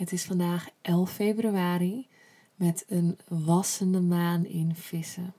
Het 0.00 0.12
is 0.12 0.24
vandaag 0.24 0.68
11 0.80 1.12
februari 1.12 2.06
met 2.54 2.84
een 2.88 3.18
wassende 3.28 4.00
maan 4.00 4.46
in 4.46 4.74
vissen. 4.74 5.34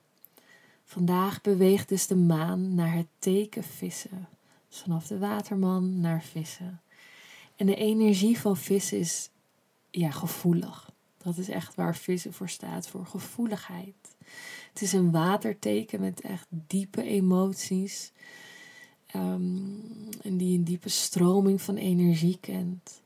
Vandaag 0.84 1.42
beweegt 1.42 1.90
dus 1.90 2.08
de 2.08 2.16
maan 2.16 2.76
naar 2.76 2.94
het 2.94 3.08
teken 3.20 3.64
vissen. 3.64 4.28
Vanaf 4.70 5.08
de 5.08 5.18
waterman 5.18 6.00
naar 6.00 6.24
vissen. 6.24 6.82
En 7.56 7.66
de 7.66 7.76
energie 7.76 8.40
van 8.40 8.58
vissen 8.58 8.98
is 8.98 9.30
ja, 9.92 10.12
gevoelig. 10.12 10.92
Dat 11.18 11.38
is 11.38 11.50
echt 11.50 11.76
waar 11.76 11.96
vissen 11.96 12.34
voor 12.34 12.50
staat, 12.50 12.88
voor 12.88 13.06
gevoeligheid. 13.06 14.16
Het 14.74 14.82
is 14.82 14.94
een 14.94 15.12
waterteken 15.12 16.00
met 16.00 16.22
echt 16.22 16.48
diepe 16.50 17.04
emoties. 17.04 18.12
Ehm, 19.06 19.58
en 20.22 20.38
die 20.38 20.58
een 20.58 20.64
diepe 20.64 20.90
stroming 20.90 21.62
van 21.62 21.76
energie 21.76 22.38
kent. 22.42 23.02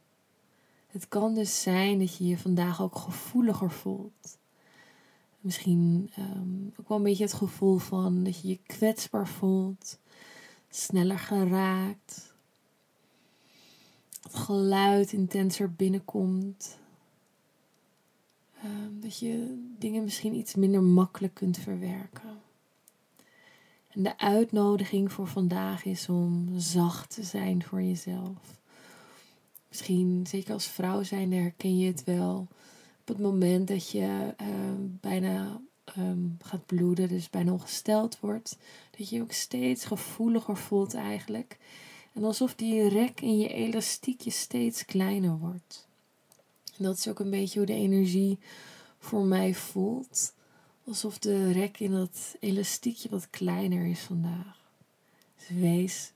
Het 0.96 1.08
kan 1.08 1.34
dus 1.34 1.62
zijn 1.62 2.00
dat 2.00 2.18
je 2.18 2.28
je 2.28 2.38
vandaag 2.38 2.82
ook 2.82 2.96
gevoeliger 2.96 3.72
voelt. 3.72 4.38
Misschien 5.40 6.12
um, 6.20 6.74
ook 6.80 6.88
wel 6.88 6.98
een 6.98 7.04
beetje 7.04 7.24
het 7.24 7.34
gevoel 7.34 7.78
van 7.78 8.24
dat 8.24 8.42
je 8.42 8.48
je 8.48 8.60
kwetsbaar 8.66 9.28
voelt, 9.28 10.00
sneller 10.70 11.20
geraakt, 11.20 12.34
het 14.22 14.36
geluid 14.36 15.14
intenser 15.14 15.74
binnenkomt. 15.74 16.80
Um, 18.66 19.02
dat 19.02 19.20
je 19.20 19.64
dingen 19.80 20.04
misschien 20.04 20.36
iets 20.36 20.56
minder 20.56 20.84
makkelijk 20.84 21.34
kunt 21.34 21.58
verwerken. 21.58 22.42
En 23.88 24.04
de 24.04 24.18
uitnodiging 24.18 25.12
voor 25.12 25.28
vandaag 25.28 25.86
is 25.86 26.10
om 26.10 26.50
zacht 26.60 27.10
te 27.10 27.24
zijn 27.24 27.64
voor 27.64 27.82
jezelf. 27.82 28.64
Misschien, 29.76 30.28
zeker 30.28 30.54
als 30.54 30.68
vrouw 30.68 31.04
zijn, 31.04 31.34
herken 31.34 31.78
je 31.78 31.88
het 31.88 32.04
wel. 32.04 32.48
Op 33.02 33.08
het 33.08 33.20
moment 33.20 33.68
dat 33.68 33.90
je 33.90 34.34
ehm, 34.38 34.82
bijna 34.82 35.62
ehm, 35.84 36.28
gaat 36.40 36.66
bloeden, 36.66 37.08
dus 37.08 37.30
bijna 37.30 37.52
ongesteld 37.52 38.20
wordt, 38.20 38.58
dat 38.98 39.10
je 39.10 39.16
je 39.16 39.22
ook 39.22 39.32
steeds 39.32 39.86
gevoeliger 39.86 40.58
voelt 40.58 40.94
eigenlijk. 40.94 41.58
En 42.14 42.24
alsof 42.24 42.56
die 42.56 42.90
rek 42.90 43.22
in 43.22 43.38
je 43.38 43.48
elastiekje 43.48 44.32
steeds 44.32 44.86
kleiner 44.86 45.38
wordt. 45.38 45.88
En 46.78 46.84
dat 46.84 46.98
is 46.98 47.08
ook 47.08 47.20
een 47.20 47.30
beetje 47.30 47.58
hoe 47.58 47.68
de 47.68 47.74
energie 47.74 48.40
voor 49.00 49.26
mij 49.26 49.54
voelt. 49.54 50.34
Alsof 50.86 51.20
de 51.20 51.52
rek 51.52 51.80
in 51.80 51.92
dat 51.92 52.36
elastiekje 52.40 53.10
wat 53.10 53.30
kleiner 53.30 53.86
is 53.86 54.00
vandaag. 54.00 54.70
Dus 55.38 55.58
wees 55.58 56.12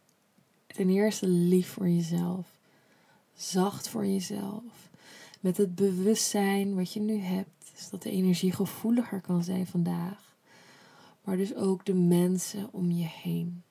ten 0.68 0.90
eerste 0.90 1.28
lief 1.28 1.68
voor 1.68 1.90
jezelf. 1.90 2.58
Zacht 3.40 3.90
voor 3.90 4.06
jezelf. 4.06 4.90
Met 5.40 5.58
het 5.58 5.76
bewustzijn 5.76 6.76
wat 6.76 6.94
je 6.94 7.00
nu 7.00 7.18
hebt. 7.18 7.72
Dus 7.74 7.90
dat 7.90 8.04
de 8.04 8.12
energie 8.12 8.52
gevoeliger 8.52 9.22
kan 9.22 9.44
zijn 9.44 9.68
vandaag. 9.68 10.36
Maar 11.24 11.38
dus 11.38 11.56
ook 11.56 11.86
de 11.86 11.94
mensen 11.94 12.70
om 12.72 12.92
je 12.92 13.06
heen. 13.06 13.64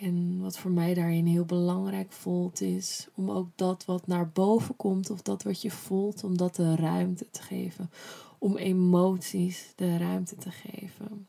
En 0.00 0.40
wat 0.40 0.58
voor 0.58 0.70
mij 0.70 0.94
daarin 0.94 1.26
heel 1.26 1.44
belangrijk 1.44 2.12
voelt 2.12 2.60
is 2.60 3.08
om 3.14 3.30
ook 3.30 3.48
dat 3.54 3.84
wat 3.84 4.06
naar 4.06 4.28
boven 4.28 4.76
komt 4.76 5.10
of 5.10 5.22
dat 5.22 5.42
wat 5.42 5.62
je 5.62 5.70
voelt, 5.70 6.24
om 6.24 6.36
dat 6.36 6.54
de 6.54 6.76
ruimte 6.76 7.26
te 7.30 7.42
geven. 7.42 7.90
Om 8.38 8.56
emoties 8.56 9.72
de 9.76 9.96
ruimte 9.96 10.36
te 10.36 10.50
geven. 10.50 11.26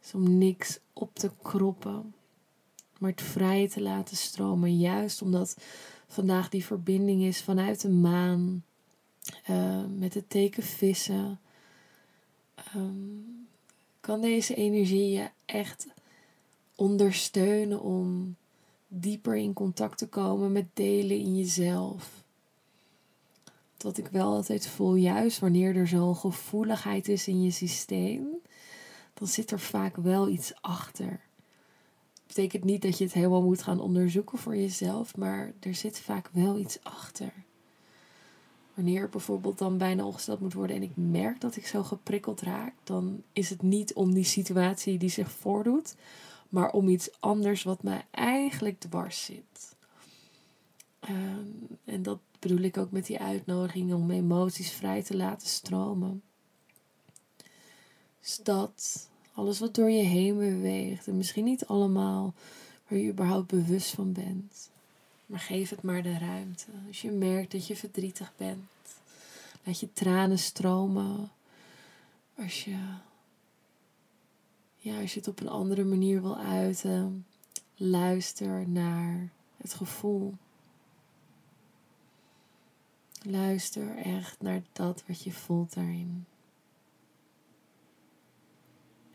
Dus 0.00 0.14
om 0.14 0.38
niks 0.38 0.80
op 0.92 1.14
te 1.14 1.30
kroppen, 1.42 2.14
maar 3.02 3.10
het 3.10 3.22
vrij 3.22 3.68
te 3.68 3.80
laten 3.80 4.16
stromen. 4.16 4.78
Juist 4.78 5.22
omdat 5.22 5.56
vandaag 6.08 6.48
die 6.48 6.64
verbinding 6.64 7.22
is 7.22 7.42
vanuit 7.42 7.80
de 7.80 7.90
maan, 7.90 8.64
uh, 9.50 9.84
met 9.96 10.14
het 10.14 10.30
teken 10.30 10.62
vissen. 10.62 11.40
Um, 12.76 13.46
kan 14.00 14.20
deze 14.20 14.54
energie 14.54 15.10
je 15.10 15.30
echt 15.44 15.86
ondersteunen 16.74 17.80
om 17.80 18.36
dieper 18.88 19.36
in 19.36 19.52
contact 19.52 19.98
te 19.98 20.08
komen 20.08 20.52
met 20.52 20.66
delen 20.72 21.18
in 21.18 21.36
jezelf. 21.36 22.24
Wat 23.78 23.98
ik 23.98 24.08
wel 24.08 24.32
altijd 24.32 24.66
voel, 24.66 24.94
juist 24.94 25.38
wanneer 25.38 25.76
er 25.76 25.88
zo'n 25.88 26.16
gevoeligheid 26.16 27.08
is 27.08 27.28
in 27.28 27.42
je 27.42 27.50
systeem, 27.50 28.28
dan 29.14 29.28
zit 29.28 29.50
er 29.50 29.60
vaak 29.60 29.96
wel 29.96 30.28
iets 30.28 30.52
achter. 30.60 31.20
Betekent 32.34 32.64
niet 32.64 32.82
dat 32.82 32.98
je 32.98 33.04
het 33.04 33.12
helemaal 33.12 33.42
moet 33.42 33.62
gaan 33.62 33.80
onderzoeken 33.80 34.38
voor 34.38 34.56
jezelf, 34.56 35.16
maar 35.16 35.52
er 35.60 35.74
zit 35.74 36.00
vaak 36.00 36.28
wel 36.32 36.58
iets 36.58 36.78
achter. 36.82 37.32
Wanneer 38.74 39.08
bijvoorbeeld 39.08 39.58
dan 39.58 39.78
bijna 39.78 40.04
ongesteld 40.04 40.40
moet 40.40 40.52
worden 40.52 40.76
en 40.76 40.82
ik 40.82 40.92
merk 40.94 41.40
dat 41.40 41.56
ik 41.56 41.66
zo 41.66 41.82
geprikkeld 41.82 42.40
raak, 42.40 42.74
dan 42.84 43.22
is 43.32 43.50
het 43.50 43.62
niet 43.62 43.94
om 43.94 44.14
die 44.14 44.24
situatie 44.24 44.98
die 44.98 45.08
zich 45.08 45.30
voordoet, 45.30 45.94
maar 46.48 46.72
om 46.72 46.88
iets 46.88 47.20
anders 47.20 47.62
wat 47.62 47.82
mij 47.82 48.04
eigenlijk 48.10 48.80
dwars 48.80 49.24
zit. 49.24 49.76
Ehm, 51.00 51.46
en 51.84 52.02
dat 52.02 52.18
bedoel 52.38 52.60
ik 52.60 52.76
ook 52.76 52.90
met 52.90 53.06
die 53.06 53.18
uitnodiging 53.18 53.94
om 53.94 54.10
emoties 54.10 54.70
vrij 54.70 55.02
te 55.02 55.16
laten 55.16 55.48
stromen. 55.48 56.22
Dus 58.20 58.40
dat, 58.42 59.10
alles 59.32 59.58
wat 59.58 59.74
door 59.74 59.90
je 59.90 60.02
heen 60.02 60.38
beweegt, 60.38 61.06
en 61.06 61.16
misschien 61.16 61.44
niet 61.44 61.66
allemaal 61.66 62.34
waar 62.88 62.98
je 62.98 63.10
überhaupt 63.10 63.46
bewust 63.46 63.90
van 63.90 64.12
bent, 64.12 64.70
maar 65.26 65.40
geef 65.40 65.70
het 65.70 65.82
maar 65.82 66.02
de 66.02 66.18
ruimte. 66.18 66.66
Als 66.88 67.02
je 67.02 67.10
merkt 67.10 67.52
dat 67.52 67.66
je 67.66 67.76
verdrietig 67.76 68.32
bent, 68.36 68.68
laat 69.62 69.80
je 69.80 69.92
tranen 69.92 70.38
stromen. 70.38 71.30
Als 72.36 72.64
je 72.64 72.76
ja, 74.82 75.00
als 75.00 75.12
je 75.12 75.18
het 75.18 75.28
op 75.28 75.40
een 75.40 75.48
andere 75.48 75.84
manier 75.84 76.22
wil 76.22 76.38
uiten, 76.38 77.26
luister 77.76 78.68
naar 78.68 79.28
het 79.56 79.74
gevoel. 79.74 80.34
Luister 83.22 83.96
echt 83.96 84.40
naar 84.40 84.62
dat 84.72 85.02
wat 85.06 85.22
je 85.22 85.32
voelt 85.32 85.74
daarin. 85.74 86.26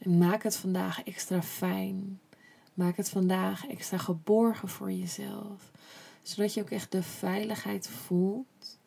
Maak 0.07 0.43
het 0.43 0.55
vandaag 0.55 1.03
extra 1.03 1.41
fijn. 1.41 2.19
Maak 2.73 2.97
het 2.97 3.09
vandaag 3.09 3.67
extra 3.67 3.97
geborgen 3.97 4.67
voor 4.67 4.91
jezelf. 4.91 5.71
Zodat 6.21 6.53
je 6.53 6.61
ook 6.61 6.69
echt 6.69 6.91
de 6.91 7.03
veiligheid 7.03 7.87
voelt 7.87 8.79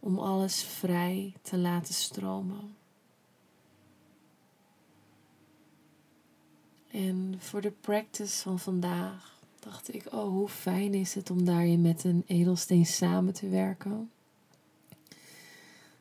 om 0.00 0.18
alles 0.18 0.62
vrij 0.62 1.34
te 1.42 1.58
laten 1.58 1.94
stromen. 1.94 2.76
En 6.90 7.34
voor 7.38 7.60
de 7.60 7.72
practice 7.80 8.42
van 8.42 8.58
vandaag 8.58 9.38
dacht 9.60 9.94
ik, 9.94 10.12
oh 10.12 10.28
hoe 10.28 10.48
fijn 10.48 10.94
is 10.94 11.14
het 11.14 11.30
om 11.30 11.44
daarin 11.44 11.80
met 11.80 12.04
een 12.04 12.24
edelsteen 12.26 12.86
samen 12.86 13.32
te 13.32 13.48
werken. 13.48 14.10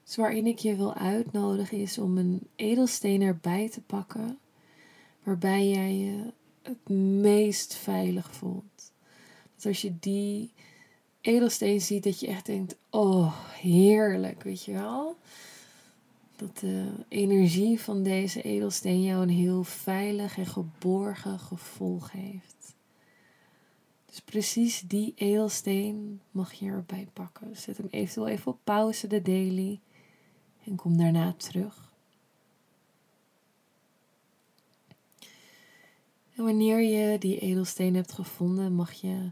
Dus 0.06 0.16
waarin 0.16 0.48
ik 0.48 0.60
je 0.60 0.76
wil 0.76 0.94
uitnodigen 0.94 1.78
is 1.78 1.98
om 1.98 2.18
een 2.18 2.48
edelsteen 2.56 3.22
erbij 3.22 3.70
te 3.70 3.82
pakken, 3.82 4.38
waarbij 5.24 5.70
jij 5.70 5.96
je 5.96 6.32
het 6.62 6.90
meest 7.22 7.74
veilig 7.74 8.32
voelt. 8.32 8.92
Dat 9.56 9.66
als 9.66 9.82
je 9.82 10.00
die 10.00 10.52
edelsteen 11.22 11.82
ziet, 11.82 12.04
dat 12.04 12.20
je 12.20 12.28
echt 12.28 12.46
denkt, 12.46 12.76
oh 12.90 13.36
heerlijk, 13.60 14.44
weet 14.44 14.64
je 14.64 14.72
wel 14.72 15.18
dat 16.36 16.58
de 16.58 16.92
energie 17.08 17.80
van 17.80 18.04
deze 18.04 18.42
edelsteen 18.42 19.04
jou 19.04 19.22
een 19.22 19.30
heel 19.30 19.64
veilig 19.64 20.38
en 20.38 20.46
geborgen 20.46 21.40
gevoel 21.40 22.00
geeft. 22.00 22.76
Dus 24.06 24.22
precies 24.22 24.84
die 24.88 25.14
edelsteen 25.16 26.22
mag 26.32 26.54
je 26.54 26.66
erbij 26.66 27.08
pakken. 27.14 27.58
Zet 27.58 27.78
hem 27.78 27.88
eventueel 27.90 28.28
even 28.28 28.52
op 28.52 28.60
pauze, 28.64 29.08
de 29.08 29.22
daily, 29.22 29.80
en 30.66 30.76
kom 30.76 30.98
daarna 30.98 31.34
terug. 31.38 31.94
En 36.36 36.44
wanneer 36.44 36.82
je 36.82 37.18
die 37.18 37.40
edelsteen 37.40 37.96
hebt 37.96 38.12
gevonden, 38.12 38.74
mag 38.74 38.94
je 38.94 39.32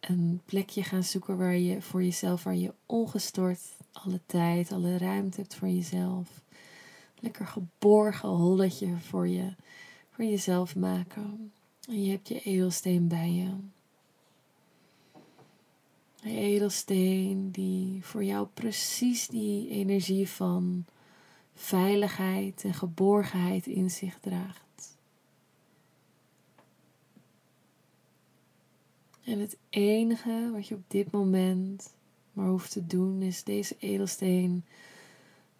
een 0.00 0.40
plekje 0.44 0.82
gaan 0.82 1.04
zoeken 1.04 1.36
waar 1.36 1.56
je 1.56 1.82
voor 1.82 2.02
jezelf, 2.02 2.42
waar 2.42 2.56
je 2.56 2.74
ongestoord 2.86 3.60
alle 3.92 4.20
tijd, 4.26 4.72
alle 4.72 4.98
ruimte 4.98 5.40
hebt 5.40 5.54
voor 5.54 5.68
jezelf. 5.68 6.28
Lekker 7.18 7.46
geborgen 7.46 8.28
holletje 8.28 8.96
voor, 8.96 9.28
je, 9.28 9.54
voor 10.10 10.24
jezelf 10.24 10.76
maken. 10.76 11.52
En 11.88 12.02
je 12.02 12.10
hebt 12.10 12.28
je 12.28 12.40
edelsteen 12.40 13.08
bij 13.08 13.30
je. 13.30 13.50
Een 16.26 16.36
edelsteen 16.36 17.50
die 17.50 18.04
voor 18.04 18.24
jou 18.24 18.46
precies 18.54 19.28
die 19.28 19.68
energie 19.68 20.28
van 20.28 20.84
veiligheid 21.54 22.64
en 22.64 22.74
geborgenheid 22.74 23.66
in 23.66 23.90
zich 23.90 24.18
draagt. 24.18 24.96
En 29.24 29.38
het 29.38 29.56
enige 29.68 30.50
wat 30.52 30.66
je 30.68 30.74
op 30.74 30.84
dit 30.88 31.10
moment 31.10 31.94
maar 32.32 32.48
hoeft 32.48 32.70
te 32.70 32.86
doen 32.86 33.22
is 33.22 33.44
deze 33.44 33.76
edelsteen 33.78 34.64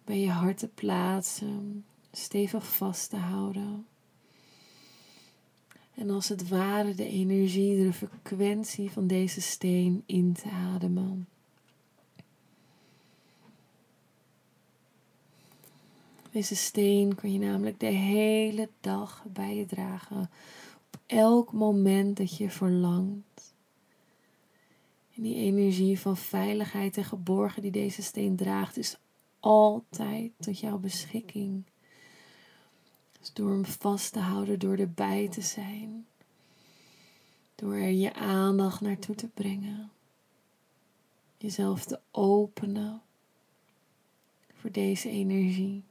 bij 0.03 0.19
je 0.19 0.29
hart 0.29 0.57
te 0.57 0.67
plaatsen, 0.67 1.85
stevig 2.11 2.75
vast 2.75 3.09
te 3.09 3.17
houden. 3.17 3.85
En 5.97 6.09
als 6.09 6.29
het 6.29 6.47
ware 6.47 6.95
de 6.95 7.07
energie, 7.07 7.83
de 7.83 7.93
frequentie 7.93 8.91
van 8.91 9.07
deze 9.07 9.41
steen 9.41 10.03
in 10.05 10.33
te 10.33 10.49
ademen. 10.49 11.27
Deze 16.31 16.55
steen 16.55 17.15
kun 17.15 17.31
je 17.31 17.39
namelijk 17.39 17.79
de 17.79 17.85
hele 17.85 18.69
dag 18.79 19.25
bij 19.33 19.55
je 19.55 19.65
dragen. 19.65 20.29
Op 20.93 20.99
elk 21.05 21.51
moment 21.51 22.17
dat 22.17 22.37
je 22.37 22.49
verlangt. 22.49 23.53
En 25.15 25.23
die 25.23 25.35
energie 25.35 25.99
van 25.99 26.17
veiligheid 26.17 26.97
en 26.97 27.05
geborgen 27.05 27.61
die 27.61 27.71
deze 27.71 28.01
steen 28.01 28.35
draagt, 28.35 28.77
is 28.77 28.97
altijd 29.39 30.31
tot 30.39 30.59
jouw 30.59 30.77
beschikking. 30.77 31.63
Dus 33.19 33.33
door 33.33 33.51
hem 33.51 33.65
vast 33.65 34.13
te 34.13 34.19
houden, 34.19 34.59
door 34.59 34.77
erbij 34.77 35.27
te 35.29 35.41
zijn, 35.41 36.05
door 37.55 37.75
je 37.77 38.13
aandacht 38.13 38.81
naartoe 38.81 39.15
te 39.15 39.27
brengen, 39.27 39.91
jezelf 41.37 41.85
te 41.85 41.99
openen 42.11 43.01
voor 44.53 44.71
deze 44.71 45.09
energie. 45.09 45.83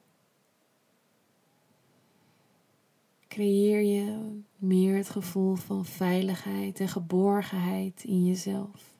Creëer 3.28 3.82
je 3.82 4.38
meer 4.56 4.96
het 4.96 5.08
gevoel 5.08 5.55
van 5.55 5.84
veiligheid 5.84 6.81
en 6.81 6.88
geborgenheid 6.88 8.05
in 8.05 8.26
jezelf. 8.26 8.96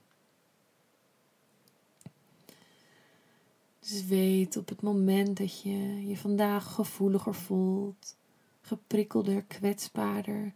Dus 3.89 4.05
weet 4.05 4.57
op 4.57 4.69
het 4.69 4.83
moment 4.83 5.37
dat 5.37 5.61
je 5.61 6.09
je 6.09 6.17
vandaag 6.17 6.75
gevoeliger 6.75 7.35
voelt, 7.35 8.17
geprikkelder, 8.61 9.43
kwetsbaarder, 9.43 10.55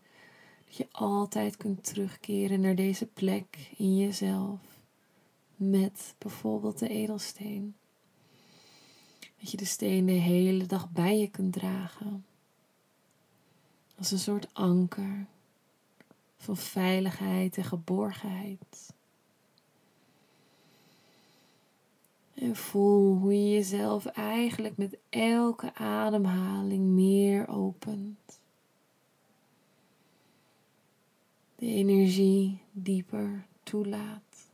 dat 0.66 0.76
je 0.76 0.86
altijd 0.90 1.56
kunt 1.56 1.84
terugkeren 1.84 2.60
naar 2.60 2.74
deze 2.74 3.06
plek 3.06 3.72
in 3.76 3.96
jezelf 3.96 4.60
met 5.56 6.14
bijvoorbeeld 6.18 6.78
de 6.78 6.88
edelsteen. 6.88 7.74
Dat 9.40 9.50
je 9.50 9.56
de 9.56 9.64
steen 9.64 10.06
de 10.06 10.12
hele 10.12 10.66
dag 10.66 10.90
bij 10.90 11.18
je 11.18 11.28
kunt 11.28 11.52
dragen. 11.52 12.24
Als 13.98 14.10
een 14.10 14.18
soort 14.18 14.54
anker 14.54 15.26
van 16.36 16.56
veiligheid 16.56 17.56
en 17.56 17.64
geborgenheid. 17.64 18.92
En 22.40 22.56
voel 22.56 23.16
hoe 23.16 23.32
je 23.32 23.50
jezelf 23.50 24.06
eigenlijk 24.06 24.76
met 24.76 24.98
elke 25.08 25.74
ademhaling 25.74 26.84
meer 26.84 27.48
opent. 27.48 28.40
De 31.56 31.66
energie 31.66 32.62
dieper 32.72 33.46
toelaat. 33.62 34.48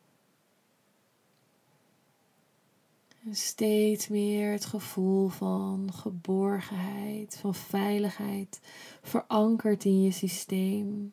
En 3.24 3.34
steeds 3.36 4.08
meer 4.08 4.52
het 4.52 4.64
gevoel 4.64 5.28
van 5.28 5.92
geborgenheid, 5.92 7.36
van 7.36 7.54
veiligheid, 7.54 8.60
verankerd 9.02 9.84
in 9.84 10.02
je 10.02 10.10
systeem, 10.10 11.12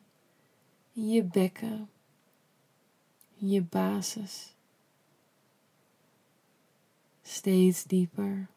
in 0.92 1.08
je 1.08 1.22
bekken, 1.22 1.88
in 3.38 3.48
je 3.48 3.62
basis 3.62 4.53
steeds 7.26 7.84
dieper, 7.84 8.48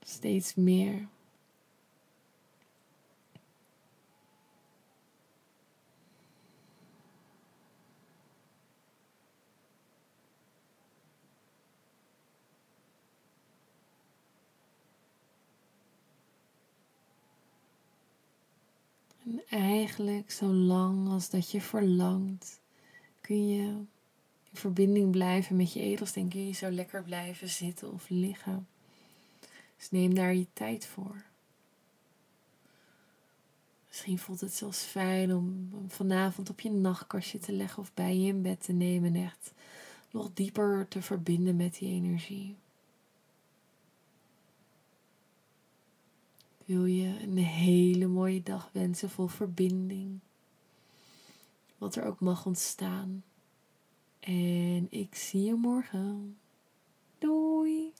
steeds 0.00 0.54
meer. 0.54 1.08
En 19.24 19.42
eigenlijk 19.48 20.30
zo 20.30 20.46
lang 20.46 21.08
als 21.08 21.30
dat 21.30 21.50
je 21.50 21.60
verlangt, 21.60 22.60
kun 23.20 23.48
je 23.48 23.84
in 24.52 24.58
verbinding 24.58 25.10
blijven 25.10 25.56
met 25.56 25.72
je 25.72 25.80
edelsteen 25.80 26.28
kun 26.28 26.46
je 26.46 26.52
zo 26.52 26.70
lekker 26.70 27.02
blijven 27.02 27.48
zitten 27.48 27.92
of 27.92 28.08
liggen. 28.08 28.66
Dus 29.76 29.90
neem 29.90 30.14
daar 30.14 30.34
je 30.34 30.46
tijd 30.52 30.86
voor. 30.86 31.24
Misschien 33.88 34.18
voelt 34.18 34.40
het 34.40 34.54
zelfs 34.54 34.82
fijn 34.82 35.34
om 35.34 35.70
vanavond 35.88 36.50
op 36.50 36.60
je 36.60 36.70
nachtkastje 36.70 37.38
te 37.38 37.52
leggen 37.52 37.82
of 37.82 37.94
bij 37.94 38.16
je 38.16 38.26
in 38.26 38.42
bed 38.42 38.62
te 38.62 38.72
nemen 38.72 39.14
en 39.14 39.24
echt 39.24 39.52
nog 40.10 40.30
dieper 40.34 40.88
te 40.88 41.02
verbinden 41.02 41.56
met 41.56 41.74
die 41.74 41.88
energie. 41.88 42.56
Wil 46.64 46.84
je 46.84 47.22
een 47.22 47.38
hele 47.38 48.06
mooie 48.06 48.42
dag 48.42 48.70
wensen 48.72 49.10
vol 49.10 49.26
verbinding. 49.26 50.18
Wat 51.78 51.96
er 51.96 52.04
ook 52.04 52.20
mag 52.20 52.46
ontstaan. 52.46 53.22
En 54.22 54.86
ik 54.90 55.14
zie 55.14 55.42
je 55.42 55.54
morgen. 55.54 56.38
Doei! 57.18 57.91